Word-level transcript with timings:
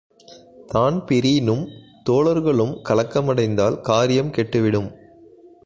தான்பிரீனும் 0.73 1.67
தோழர்களும் 2.09 2.73
கலக்கமடைந்தால், 2.89 3.81
காரியம் 3.81 4.31
கெட்டுவிடும். 4.31 4.91